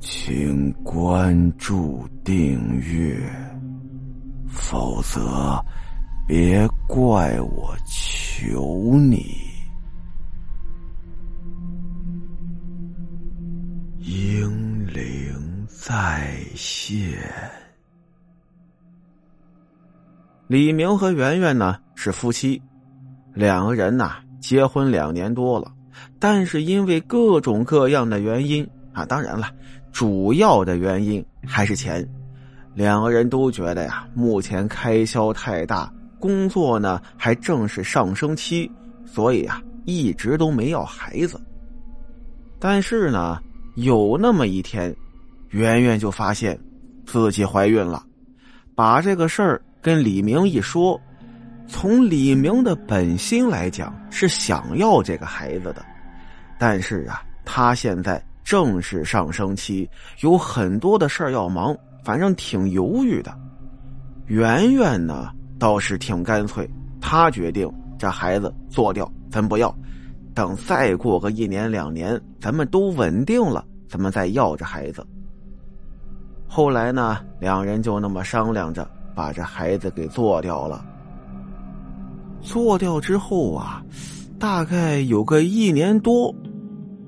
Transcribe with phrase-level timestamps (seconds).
[0.00, 3.20] 请关注订阅，
[4.48, 5.62] 否则
[6.26, 9.26] 别怪我求你。
[13.98, 17.20] 英灵在线。
[20.48, 22.60] 李明和圆圆呢是夫妻，
[23.34, 25.70] 两个人呐结婚两年多了，
[26.18, 29.48] 但是因为各种各样的原因啊，当然了，
[29.92, 32.06] 主要的原因还是钱。
[32.74, 38.70] 两个人都觉得呀，目前开销太大，工作呢还正是上升期，
[39.04, 41.40] 所以啊一直都没要孩子。
[42.58, 43.40] 但是呢，
[43.74, 44.94] 有那么一天，
[45.48, 46.58] 圆圆就发现
[47.04, 48.04] 自己怀孕了，
[48.74, 49.62] 把这个事儿。
[49.82, 51.00] 跟李明一说，
[51.66, 55.82] 从李明的本心来讲是想要这个孩子的，
[56.58, 59.88] 但是啊，他现在正是上升期，
[60.22, 63.32] 有很多的事儿要忙，反正挺犹豫的。
[64.26, 66.68] 圆圆呢倒是挺干脆，
[67.00, 69.72] 他决定这孩子做掉，咱不要，
[70.34, 75.06] 等再过个一年两年，咱们都稳定了，咱们再要这孩子。
[76.48, 78.84] 后来呢，两人就那么商量着。
[79.12, 80.82] 把这孩子给做掉了。
[82.40, 83.84] 做掉之后啊，
[84.38, 86.34] 大概有个一年多，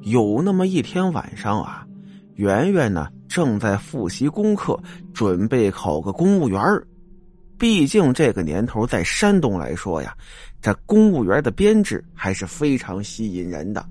[0.02, 1.86] 有那么一天晚上啊，
[2.34, 4.78] 圆圆呢正在复习功课，
[5.12, 6.60] 准备考个公务员
[7.58, 10.16] 毕竟这个年头在山东来说呀，
[10.60, 13.84] 这公务员的编制还是非常吸引人的。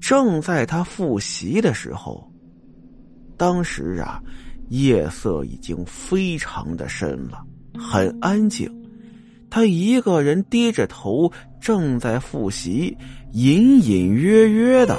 [0.00, 2.30] 正在他复习的时候，
[3.36, 4.22] 当时啊。
[4.70, 7.44] 夜色已经非常的深了，
[7.76, 8.72] 很安静。
[9.50, 11.28] 他一个人低着头，
[11.60, 12.96] 正在复习，
[13.32, 14.98] 隐隐约约的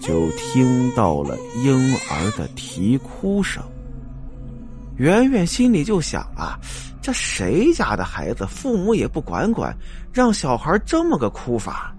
[0.00, 3.62] 就听到了婴儿的啼哭声。
[4.96, 6.58] 圆圆心里就想啊，
[7.00, 9.74] 这谁家的孩子，父母也不管管，
[10.12, 11.94] 让小孩这么个哭法，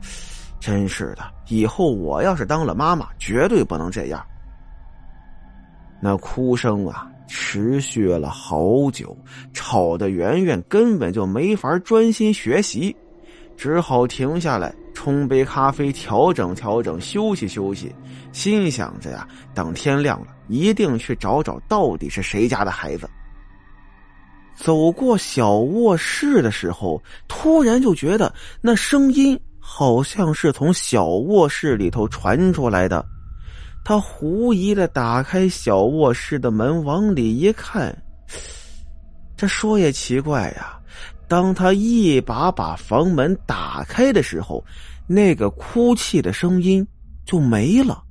[0.60, 1.24] 真是的！
[1.48, 4.24] 以后我要是当了妈妈，绝对不能这样。
[6.02, 9.16] 那哭声啊，持续了好久，
[9.54, 12.96] 吵得圆圆根本就没法专心学习，
[13.56, 17.94] 只好停下来冲杯咖啡，调整调整，休息休息。
[18.32, 23.10] 心想着呀，等天亮了，一定去找找到底是谁家的孩子。
[24.56, 33.06] 走过小卧室的时候，突然就觉得那声音好像是从小卧室里头传出来的。
[33.84, 37.96] 他狐疑的打开小卧室的门，往里一看，
[39.36, 40.78] 这说也奇怪呀。
[41.28, 44.64] 当他一把把房门打开的时候，
[45.08, 46.86] 那个哭泣的声音
[47.26, 48.04] 就没了。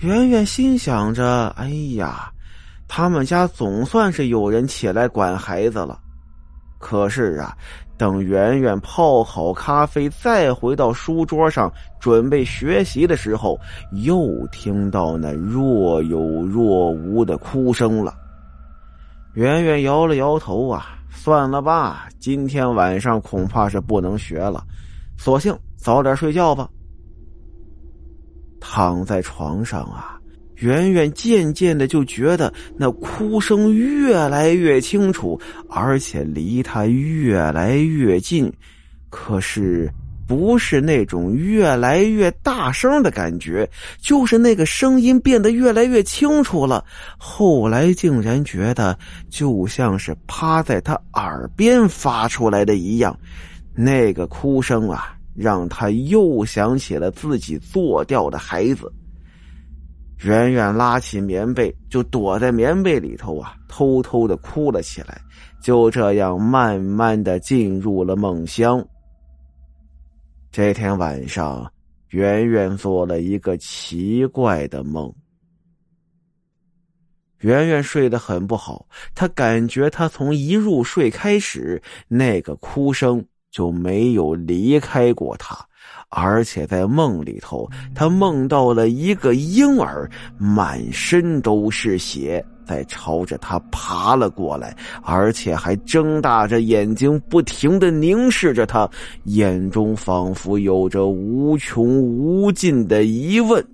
[0.00, 2.30] 圆圆心想着：“哎呀，
[2.86, 6.00] 他们家总算是有人起来管孩子了。”
[6.84, 7.56] 可是啊。
[7.96, 13.56] 等圆圆泡好咖啡，再回到书桌上准备学习的时候，
[14.02, 18.12] 又听到那若有若无的哭声了。
[19.34, 24.64] 圆圆摇了摇头啊，算了吧，今天晚上恐怕是不能学了，
[25.16, 26.68] 索性早点睡觉吧。
[28.60, 30.13] 躺在床上啊。
[30.56, 38.52] 圆圆渐渐的就觉得那哭声越来越清楚，而且离他越来越近。
[39.10, 39.88] 可是
[40.26, 43.68] 不是那种越来越大声的感觉，
[44.00, 46.84] 就是那个声音变得越来越清楚了。
[47.16, 48.98] 后来竟然觉得
[49.28, 53.16] 就像是趴在他耳边发出来的一样。
[53.76, 58.92] 那个哭声啊，让他又想起了自己做掉的孩子。
[60.24, 65.20] 圆圆拉起棉被，就躲在棉被里头啊，偷偷的哭了起来。
[65.62, 68.82] 就这样，慢慢的进入了梦乡。
[70.50, 71.70] 这天晚上，
[72.08, 75.12] 圆圆做了一个奇怪的梦。
[77.40, 85.54] 圆圆睡得很不好，她感觉她从一入睡开始，那个哭声就没有离开过她。
[86.08, 90.08] 而且在梦里头，他梦到了一个婴儿，
[90.38, 98.88] 满身都是血，在朝着他爬了过来，而且还睁大着眼睛，不停的凝视着他，
[99.24, 103.64] 眼中仿佛有着无穷无尽的疑问，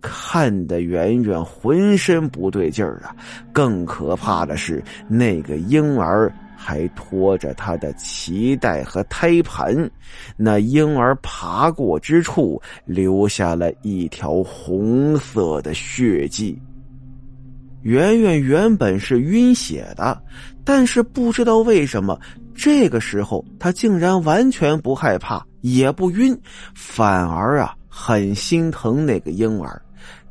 [0.00, 3.14] 看得圆圆浑身不对劲儿啊！
[3.52, 6.32] 更可怕的是，那个婴儿。
[6.64, 9.90] 还拖着他的脐带和胎盘，
[10.36, 16.56] 那婴儿爬过之处留下了一条红色的血迹。
[17.82, 20.22] 圆圆原本是晕血的，
[20.64, 22.16] 但是不知道为什么，
[22.54, 26.38] 这个时候他竟然完全不害怕，也不晕，
[26.76, 29.82] 反而啊很心疼那个婴儿。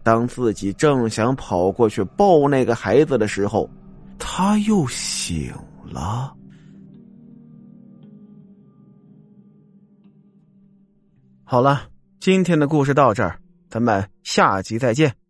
[0.02, 3.70] 当自己正想跑过去抱那个孩子的时候，
[4.18, 5.52] 他又醒
[5.92, 6.36] 了。
[11.44, 11.90] 好了，
[12.20, 13.40] 今天的故事到这儿，
[13.70, 15.21] 咱们下集再见。